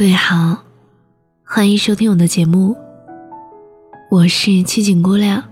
[0.00, 0.56] 各位好，
[1.44, 2.74] 欢迎收听我的节目，
[4.10, 5.44] 我是七景姑娘。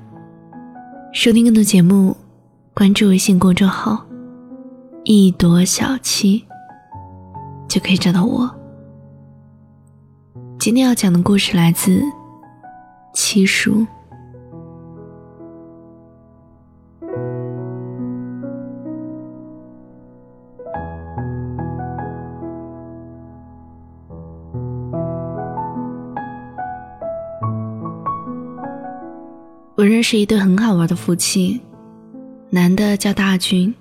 [1.13, 2.17] 收听更多节目，
[2.73, 4.03] 关注微信公众号
[5.05, 6.43] “一朵小七”，
[7.69, 8.51] 就可以找到我。
[10.59, 12.01] 今天要讲的故事来自
[13.13, 13.87] 七叔。
[30.11, 31.61] 是一对很好玩的夫妻，
[32.49, 33.75] 男的叫大军，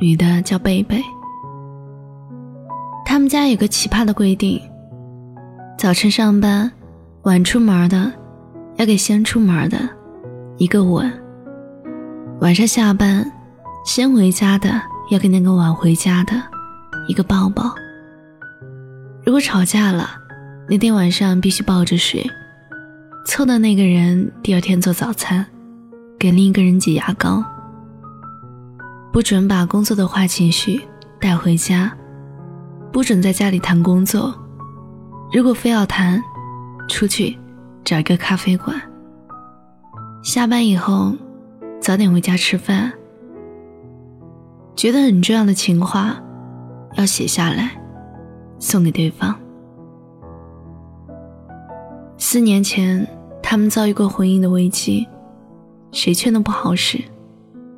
[0.00, 1.00] 女的叫贝贝。
[3.06, 4.60] 他们家有个奇葩的规定：
[5.78, 6.68] 早晨上班，
[7.22, 8.12] 晚出门的
[8.78, 9.88] 要给先出门的
[10.56, 11.08] 一个吻；
[12.40, 13.24] 晚上下班，
[13.86, 16.34] 先回家的要给那个晚回家的
[17.06, 17.72] 一个抱抱。
[19.24, 20.10] 如果吵架了，
[20.68, 22.28] 那天晚上必须抱着睡。
[23.26, 25.46] 凑的那个人第二天做早餐，
[26.18, 27.44] 给另一个人挤牙膏。
[29.12, 30.80] 不准把工作的坏情绪
[31.20, 31.92] 带回家，
[32.92, 34.34] 不准在家里谈工作。
[35.32, 36.22] 如果非要谈，
[36.88, 37.38] 出去
[37.84, 38.80] 找一个咖啡馆。
[40.22, 41.12] 下班以后，
[41.80, 42.92] 早点回家吃饭。
[44.76, 46.16] 觉得很重要的情话，
[46.94, 47.70] 要写下来，
[48.58, 49.34] 送给对方。
[52.18, 53.06] 四年前。
[53.46, 55.06] 他们遭遇过婚姻的危机，
[55.94, 57.00] 谁劝都不好使，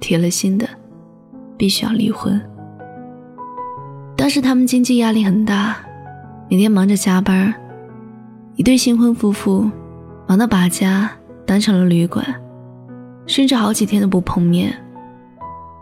[0.00, 0.66] 铁了心的，
[1.58, 2.40] 必须要离婚。
[4.16, 5.76] 当时他们经济压力很大，
[6.48, 7.52] 每天忙着加班，
[8.54, 9.70] 一对新婚夫妇
[10.26, 11.10] 忙到把家
[11.44, 12.24] 当成了旅馆，
[13.26, 14.74] 甚至好几天都不碰面。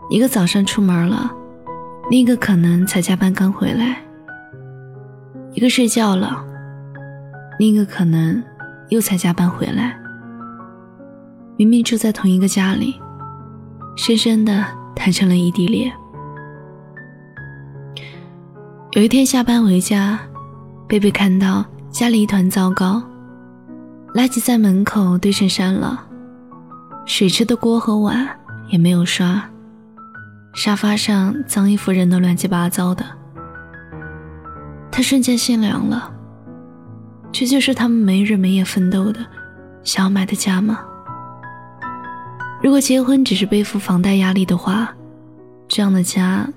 [0.09, 1.31] 一个早上出门了，
[2.11, 3.95] 另一个可能才加班刚回来；
[5.53, 6.45] 一个睡觉了，
[7.57, 8.43] 另一个可能。
[8.89, 9.97] 又才加班回来，
[11.57, 12.99] 明明住在同一个家里，
[13.95, 15.89] 深深的谈成了异地恋。
[18.91, 20.19] 有一天下班回家，
[20.85, 23.01] 贝贝看到家里一团糟糕，
[24.13, 26.05] 垃圾在门口堆成山了，
[27.05, 28.27] 水池的锅和碗
[28.69, 29.41] 也没有刷，
[30.53, 33.05] 沙发上脏衣服扔得乱七八糟的，
[34.91, 36.11] 他瞬间心凉了。
[37.31, 39.19] 这就是他们没日没夜奋斗的
[39.83, 40.79] 想要买的家吗？
[42.65, 44.91] 如果结婚只是背负房贷压力的话，
[45.67, 46.49] 这样的家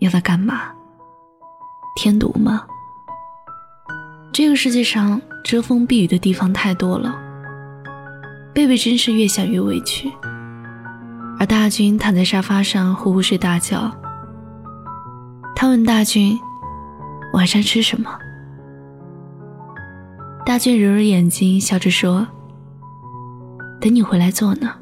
[0.00, 0.72] 要它干嘛？
[1.94, 2.64] 添堵吗？
[4.32, 7.14] 这个世界上遮风避雨的地方太多了。
[8.52, 10.10] 贝贝真是越想越委屈，
[11.38, 13.88] 而大军躺在沙发上呼呼睡大觉。
[15.54, 16.36] 他问大军
[17.32, 18.10] ：“晚上吃什么？”
[20.44, 22.26] 大军揉揉眼睛，笑着说
[23.80, 24.78] ：“等你回来做呢。”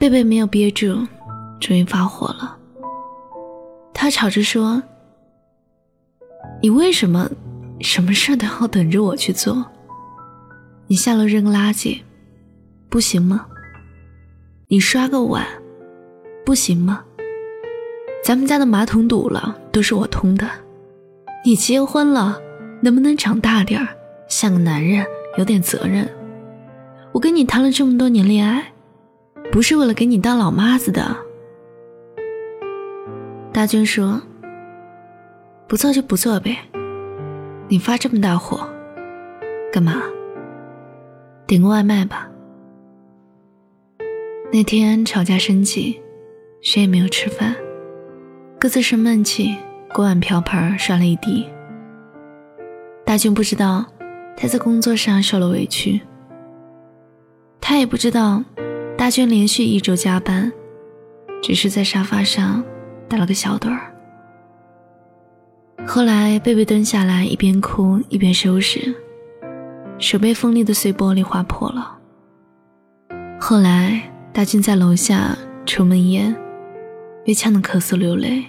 [0.00, 1.06] 贝贝没有憋住，
[1.60, 2.56] 终于发火了。
[3.92, 4.82] 他吵着说
[6.62, 7.30] ：“你为什么
[7.80, 9.62] 什么事都要等着我去做？
[10.86, 12.00] 你下楼扔个垃圾，
[12.88, 13.46] 不行吗？
[14.68, 15.46] 你刷个碗，
[16.46, 17.04] 不行吗？
[18.24, 20.48] 咱们家的马桶堵了，都是我通的。
[21.44, 22.40] 你结婚了。”
[22.82, 23.88] 能不能长大点儿，
[24.26, 25.04] 像个男人，
[25.36, 26.08] 有点责任？
[27.12, 28.72] 我跟你谈了这么多年恋爱，
[29.50, 31.16] 不是为了给你当老妈子的。
[33.52, 34.22] 大军说
[35.66, 36.56] ：“不做就不做呗，
[37.68, 38.60] 你发这么大火，
[39.72, 40.02] 干嘛？
[41.46, 42.28] 点个外卖吧。”
[44.52, 46.00] 那天吵架生气，
[46.62, 47.54] 谁也没有吃饭，
[48.58, 49.56] 各自生闷气，
[49.92, 51.44] 锅碗瓢盆摔了一地。
[53.04, 53.84] 大军不知道
[54.36, 56.00] 他在工作上受了委屈，
[57.60, 58.42] 他也不知道
[59.10, 60.52] 大军连续一周加班，
[61.42, 62.62] 只是在沙发上
[63.08, 63.92] 打了个小盹儿。
[65.84, 68.94] 后来贝贝蹲下来，一边哭一边收拾，
[69.98, 71.98] 手被锋利的碎玻璃划破了。
[73.40, 74.00] 后来
[74.32, 75.36] 大军在楼下
[75.66, 76.32] 抽闷烟，
[77.24, 78.44] 被呛得咳嗽流泪。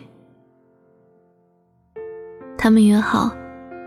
[2.56, 3.36] 他们约好。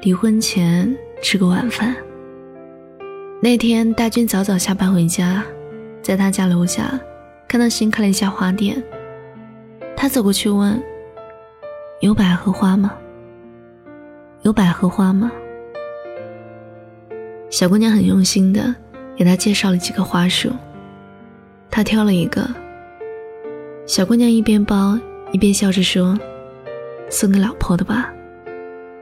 [0.02, 0.92] 离婚前
[1.22, 1.94] 吃个晚饭。
[3.40, 5.44] 那天大军早早下班回家，
[6.04, 7.00] 在他家楼下
[7.48, 8.76] 看到新开了一家花店，
[9.96, 10.78] 他走过去问
[12.00, 12.92] ：“有百合花吗？
[14.42, 15.32] 有百合花吗？”
[17.48, 18.74] 小姑娘很用心的
[19.16, 20.50] 给他介绍了几个花束，
[21.70, 22.46] 他挑了一个。
[23.86, 24.98] 小姑娘一边包
[25.32, 26.18] 一边笑着说
[27.08, 28.12] ：“送给老婆的吧。”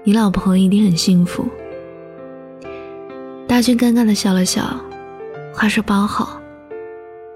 [0.04, 1.48] 你老婆一定很幸福。”
[3.48, 4.62] 大军尴尬的笑了笑，
[5.52, 6.40] 话说包好。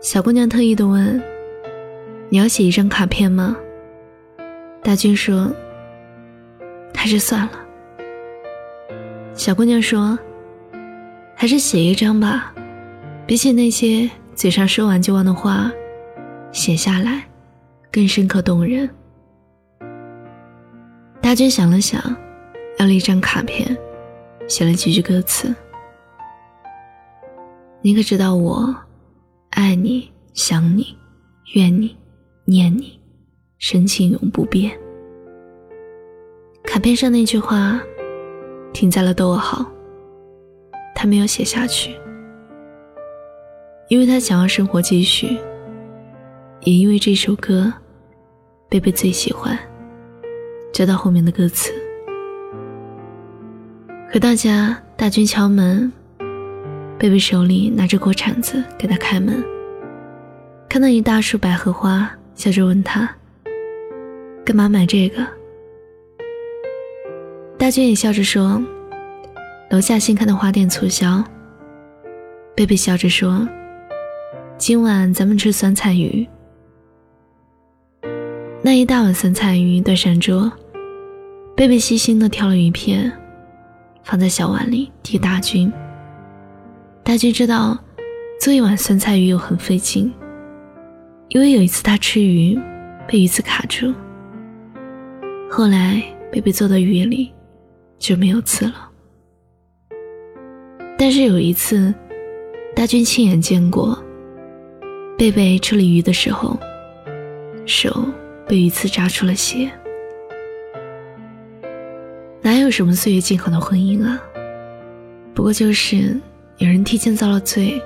[0.06, 1.20] 小姑娘特意的问
[2.30, 3.56] ：“你要写一张卡片吗？”
[4.80, 5.52] 大军说
[6.94, 7.58] ：“还是算了。”
[9.34, 10.16] 小姑娘说
[11.34, 12.54] ：“还是写一张吧，
[13.26, 15.72] 比起那些嘴上说完就忘的话，
[16.52, 17.24] 写下来
[17.90, 18.88] 更深刻动人。”
[21.20, 22.00] 大军想了想，
[22.78, 23.76] 要了一张卡片，
[24.46, 25.52] 写了几句歌词
[27.82, 28.72] ：“你可知道我
[29.56, 30.94] 爱你、想你、
[31.54, 31.96] 怨你、
[32.44, 33.00] 念你。”
[33.58, 34.70] 深情永不变。
[36.62, 37.80] 卡片上那句话
[38.74, 39.64] 停在了逗号，
[40.94, 41.96] 他没有写下去，
[43.88, 45.38] 因为他想要生活继续，
[46.64, 47.72] 也因为这首歌，
[48.68, 49.58] 贝贝最喜欢。
[50.70, 51.72] 接到后面的歌词，
[54.12, 55.90] 回到家，大军敲门，
[56.98, 59.44] 贝贝手里拿着锅铲子给他开门，
[60.68, 63.08] 看到一大束百合花，笑着问他。
[64.44, 65.26] 干嘛买这个？
[67.58, 68.62] 大军也笑着说
[69.70, 71.22] ：“楼下新开的花店促销。”
[72.56, 73.46] 贝贝笑着说
[74.56, 76.26] ：“今晚咱们吃酸菜鱼。”
[78.62, 80.50] 那一大碗酸菜鱼端上桌，
[81.54, 83.12] 贝贝细心的挑了鱼片，
[84.02, 85.70] 放在小碗里递大军。
[87.06, 87.78] 大军知道
[88.40, 90.12] 做一碗酸菜鱼又很费劲，
[91.28, 92.58] 因为有一次他吃鱼
[93.06, 93.94] 被鱼刺卡住。
[95.48, 97.32] 后来，贝贝做的鱼里
[97.96, 98.90] 就没有刺了。
[100.98, 101.94] 但是有一次，
[102.74, 103.96] 大军亲眼见过
[105.16, 106.58] 贝贝吃了鱼的时候，
[107.66, 108.04] 手
[108.48, 109.70] 被鱼刺扎出了血。
[112.42, 114.20] 哪有什么岁月静好的婚姻啊？
[115.34, 116.20] 不过就是
[116.58, 117.80] 有人提前遭了罪。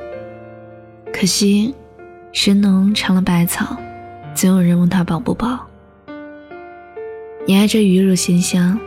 [1.12, 1.74] 可惜，
[2.32, 3.76] 神农尝了百草，
[4.32, 5.66] 总有人问他饱不饱。
[7.46, 8.78] 你爱这鱼肉鲜香，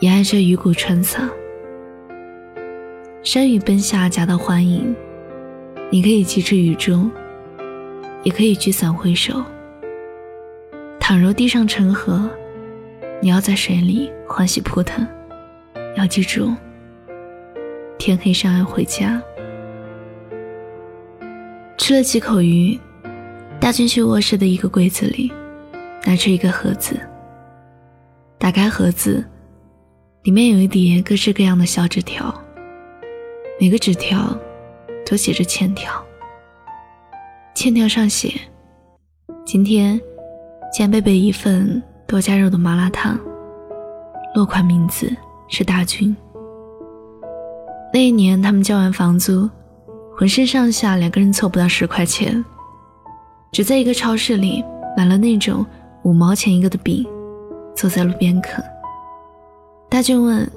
[0.00, 1.28] 也爱这鱼骨穿嗓。
[3.22, 4.94] 山雨奔下，夹道欢迎。
[5.90, 7.10] 你可以寄至雨中，
[8.22, 9.42] 也可以举伞挥手。
[11.00, 12.28] 倘若地上成河，
[13.22, 15.06] 你要在水里欢喜扑腾。
[15.96, 16.52] 要记住，
[18.04, 19.18] 天黑上岸回家。
[21.78, 22.78] 吃了几口鱼，
[23.58, 25.32] 大军去卧室的一个柜子里，
[26.04, 27.00] 拿出一个盒子。
[28.36, 29.24] 打开盒子，
[30.22, 32.26] 里面有一叠各式各样的小纸条，
[33.58, 34.38] 每个纸条
[35.06, 35.90] 都写着欠条。
[37.54, 38.38] 欠条上写
[39.46, 39.98] ：“今天
[40.76, 43.18] 欠贝贝一份多加肉的麻辣烫。”
[44.36, 45.10] 落款名字
[45.48, 46.14] 是大军。
[47.94, 49.48] 那一年他们交完房租，
[50.18, 52.44] 浑身上下两个人凑不到十块钱，
[53.52, 54.64] 只在一个超市里
[54.96, 55.64] 买了那种
[56.02, 57.06] 五毛钱一个的饼。
[57.76, 58.64] 坐在路边啃。
[59.88, 60.48] 大俊问：“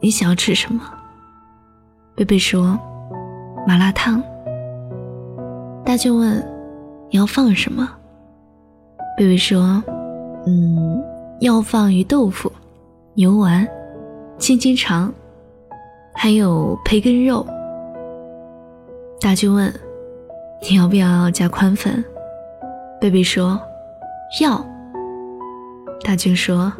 [0.00, 0.82] 你想要吃什么？”
[2.14, 2.78] 贝贝说
[3.66, 4.22] ：“麻辣烫。”
[5.84, 6.36] 大俊问
[7.10, 7.90] ：“你要放什么？”
[9.16, 9.82] 贝贝说
[10.46, 11.02] ：“嗯，
[11.40, 12.52] 要放鱼豆腐、
[13.14, 13.66] 牛丸、
[14.38, 15.12] 青筋肠，
[16.12, 17.46] 还有培根肉。”
[19.20, 19.72] 大军问
[20.68, 22.04] ：“你要不要加宽粉？”
[23.00, 23.60] 贝贝说
[24.40, 24.64] ：“要。”
[26.04, 26.72] 大军说：“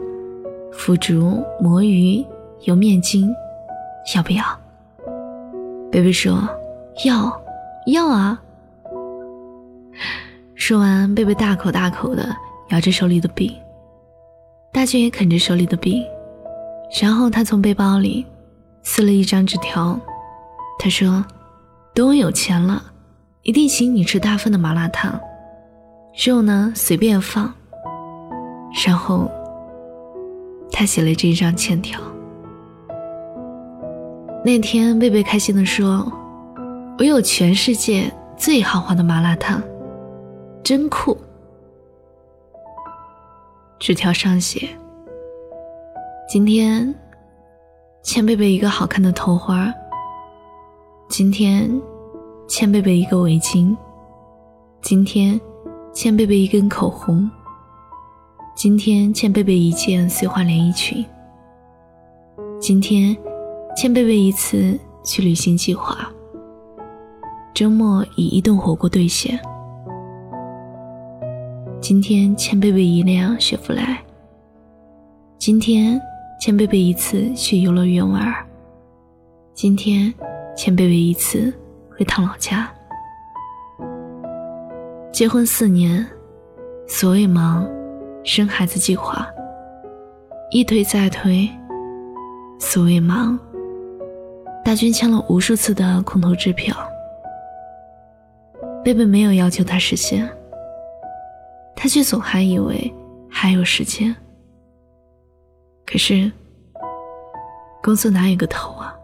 [0.73, 2.25] 腐竹、魔芋、
[2.63, 3.33] 油面筋，
[4.17, 4.43] 要不要？”
[5.93, 6.49] 贝贝说
[7.05, 7.41] ：“要，
[7.87, 8.41] 要啊！”
[10.55, 12.35] 说完，贝贝大口大口的
[12.71, 13.53] 咬着手里的饼，
[14.73, 16.03] 大军也啃着手里的饼，
[17.01, 18.25] 然后他从背包里
[18.83, 19.99] 撕了一张纸条，
[20.79, 21.25] 他说
[21.95, 22.83] ：“等我有钱了，
[23.43, 25.19] 一定请你吃大份的麻辣烫，
[26.27, 27.53] 肉呢随便放。”
[28.87, 29.31] 然后，
[30.71, 32.01] 他写了这一张欠条。
[34.45, 36.11] 那天，贝贝开心地说
[36.99, 39.63] ：“我有全世界最豪华的麻辣烫，
[40.65, 41.17] 真酷。”
[43.79, 44.69] 纸条上写
[46.29, 46.93] ：“今天
[48.03, 49.73] 欠贝贝一个好看的头花。
[51.09, 51.71] 今天
[52.49, 53.77] 欠贝贝一个围巾。
[54.81, 55.41] 今天
[55.95, 57.31] 欠贝贝一根口红。”
[58.57, 61.05] 今天欠贝贝一件碎花连衣裙。
[62.61, 63.17] 今天
[63.77, 66.11] 欠贝贝一次去旅行计划。
[67.55, 69.39] 周末以一顿火锅兑现。
[71.81, 73.97] 今天欠贝贝一辆雪佛兰。
[75.39, 76.01] 今天
[76.45, 78.35] 欠贝贝一次去游乐园玩
[79.55, 80.13] 今天
[80.57, 81.55] 欠贝贝一次
[81.89, 82.69] 回趟老家。
[85.13, 86.05] 结婚四年，
[86.89, 87.65] 所谓忙，
[88.25, 89.25] 生孩子计划
[90.51, 91.49] 一推再推。
[92.59, 93.39] 所谓忙，
[94.65, 96.77] 大军签了无数次的空头支票。
[98.83, 100.29] 贝贝没有要求他实现，
[101.77, 102.93] 他却总还以为
[103.31, 104.13] 还有时间。
[105.93, 106.33] 可是，
[107.83, 108.95] 工作哪有个头啊？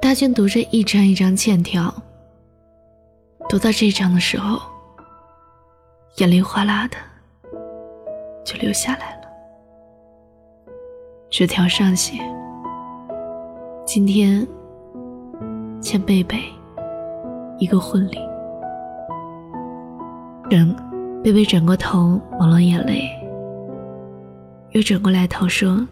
[0.00, 1.92] 大军读着一张一张欠条，
[3.50, 4.58] 读到这张的时候，
[6.16, 6.96] 眼泪哗啦的
[8.46, 9.28] 就流下来了。
[11.28, 12.18] 纸条上写
[13.84, 14.46] ：“今天
[15.82, 16.42] 欠贝贝
[17.58, 18.18] 一个婚礼。”
[20.48, 20.74] 人
[21.22, 23.06] 贝贝转过头抹了眼泪，
[24.74, 25.86] 又转过来头说：“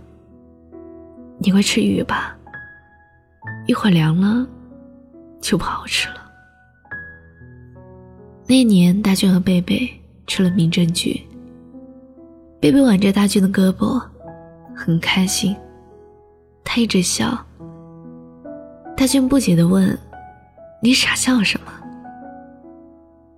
[1.38, 2.36] 你快吃鱼吧，
[3.66, 4.44] 一会儿凉了
[5.40, 6.16] 就不好吃了。”
[8.46, 9.88] 那年，大俊和贝贝
[10.26, 11.20] 吃了民政局。
[12.60, 14.02] 贝贝挽着大俊的胳膊。
[14.74, 15.54] 很开心，
[16.64, 17.38] 他一直笑。
[18.96, 19.96] 大军不解地问
[20.82, 21.66] ：“你傻笑什么？”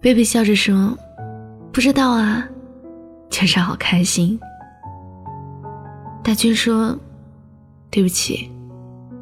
[0.00, 0.96] 贝贝笑着说
[1.72, 2.48] ：“不知道啊，
[3.28, 4.40] 就是好开心。”
[6.24, 6.98] 大军说
[7.92, 8.50] ：“对不起，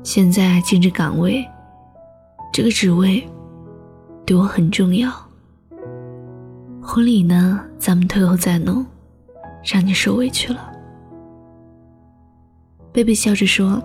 [0.04, 1.44] 现在兼职岗位，
[2.52, 3.28] 这个职位
[4.24, 5.12] 对我很重要。
[6.80, 8.86] 婚礼呢，咱们退后再弄，
[9.64, 10.72] 让你受委屈了。”
[12.94, 13.82] 贝贝笑着说：“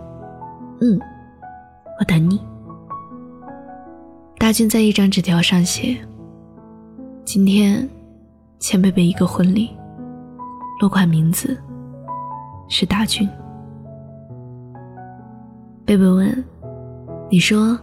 [0.80, 1.02] 嗯，
[2.00, 2.40] 我等你。”
[4.38, 5.98] 大军在一张纸条上写
[7.26, 7.90] ：“今天
[8.60, 9.76] 欠贝贝一个婚礼，
[10.80, 11.60] 落款名字
[12.68, 13.28] 是大军。”
[15.86, 16.44] 贝贝问
[17.32, 17.80] ：“你说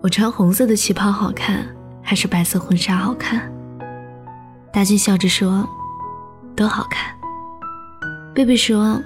[0.00, 1.66] 我穿红色的旗袍好看，
[2.02, 3.50] 还是白色婚纱好看？”
[4.72, 5.68] 大军笑着说
[6.54, 7.14] ：“都好看。”
[8.34, 9.00] 贝贝说。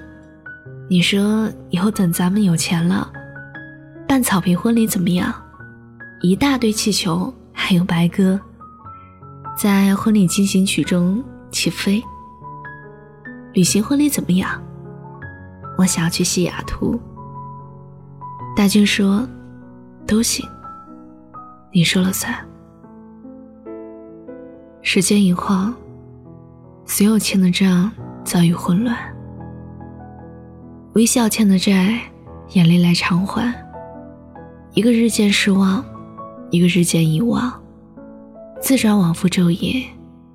[0.89, 3.09] 你说以后等咱们有钱了，
[4.05, 5.33] 办草坪婚礼怎么样？
[6.21, 8.39] 一大堆气球，还有白鸽，
[9.57, 12.03] 在婚礼进行曲中起飞。
[13.53, 14.61] 旅行婚礼怎么样？
[15.77, 16.99] 我想要去西雅图。
[18.55, 19.27] 大军说，
[20.05, 20.47] 都行，
[21.71, 22.33] 你说了算。
[24.81, 25.73] 时间一晃，
[26.85, 27.91] 所有欠的账
[28.23, 28.95] 早已混乱。
[30.93, 31.99] 微笑欠的债，
[32.49, 33.51] 眼泪来偿还。
[34.73, 35.83] 一个日渐失望，
[36.51, 37.51] 一个日渐遗忘，
[38.61, 39.83] 自转往复昼夜，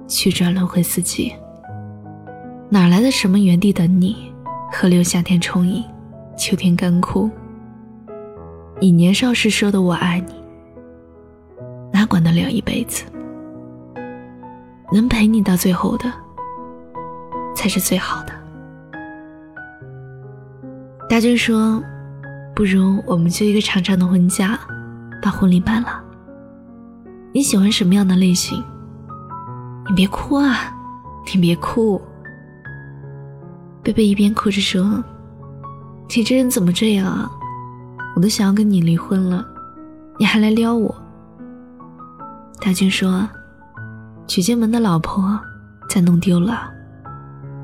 [0.08, 1.32] 曲转轮回四季。
[2.68, 4.27] 哪来的什么原地等你？
[4.70, 5.82] 河流夏天充盈，
[6.36, 7.28] 秋天干枯。
[8.80, 10.34] 你年少时说的我爱你，
[11.92, 13.04] 哪管得了一辈子？
[14.92, 16.12] 能陪你到最后的，
[17.56, 18.32] 才是最好的。
[21.08, 21.82] 大军说
[22.54, 24.58] ：“不如我们就一个长长的婚假，
[25.22, 26.04] 把婚礼办了。
[27.32, 28.62] 你喜欢什么样的类型？
[29.88, 30.72] 你别哭啊，
[31.34, 32.00] 你别哭。”
[33.88, 35.02] 贝贝一边哭着说
[36.14, 37.26] ：“你这人怎么这样啊？
[38.14, 39.42] 我都想要跟你离婚了，
[40.18, 40.94] 你还来撩我。”
[42.60, 43.26] 大军说
[44.28, 45.40] ：“娶进门的老婆
[45.88, 46.70] 再弄丢了，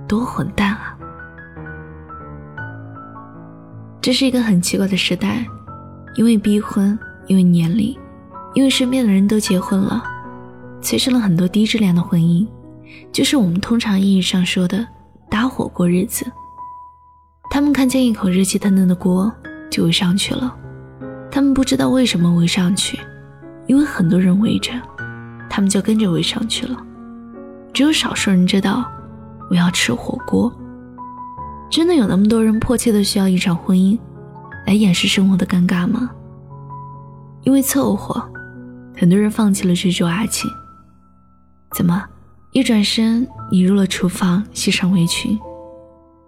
[0.08, 0.96] 多混蛋啊！”
[4.00, 5.46] 这是一个很奇怪的时代，
[6.16, 7.94] 因为逼婚，因为年龄，
[8.54, 10.02] 因为身边的人都结婚了，
[10.80, 12.48] 催生了很多低质量的婚姻，
[13.12, 14.88] 就是我们通常意义上说的
[15.34, 16.24] 搭伙过日子。
[17.50, 19.32] 他们看见一口热气腾腾的锅
[19.68, 20.56] 就围上去了，
[21.28, 22.96] 他们不知道为什么围上去，
[23.66, 24.70] 因为很多人围着，
[25.50, 26.80] 他们就跟着围上去了。
[27.72, 28.88] 只有少数人知道，
[29.50, 30.52] 我要吃火锅。
[31.68, 33.98] 真的有那么多人迫切的需要一场婚姻，
[34.68, 36.12] 来掩饰生活的尴尬吗？
[37.42, 38.24] 因为凑合，
[38.96, 40.48] 很多人放弃了追逐爱情。
[41.74, 42.04] 怎么，
[42.54, 45.36] 一转身你入了厨房，系上围裙，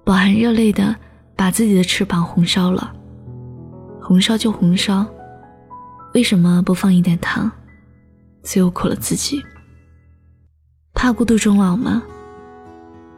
[0.04, 0.92] 饱含热泪的
[1.37, 2.92] 把自己的翅膀红烧了？
[4.02, 5.06] 红烧就红烧，
[6.14, 7.49] 为什么不放一点糖？
[8.42, 9.40] 最后苦了自己，
[10.95, 12.02] 怕孤独终老吗？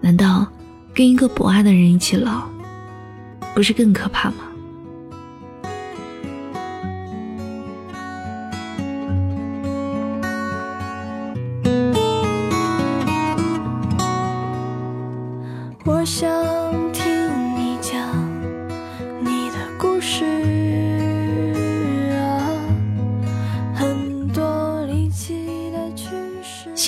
[0.03, 0.47] 难道？
[0.95, 2.47] 跟一个不爱的人一起老，
[3.55, 4.48] 不是更可怕吗？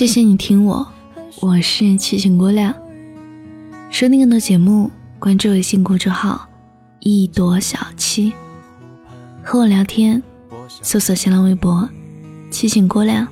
[0.01, 0.91] 谢谢你听我，
[1.41, 2.73] 我是七情姑娘。
[3.91, 4.89] 收听更多节目，
[5.19, 6.49] 关注微信公众号
[7.01, 8.33] “一朵小七”，
[9.45, 10.23] 和我聊天，
[10.81, 11.87] 搜索新浪微博
[12.49, 13.27] “七情姑娘”，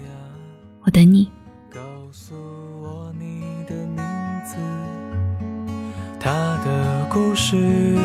[0.86, 1.28] 我等你。
[1.74, 1.80] 告
[2.12, 3.98] 诉我你的名
[4.46, 4.56] 字，
[6.20, 6.30] 他
[6.64, 7.98] 的故事。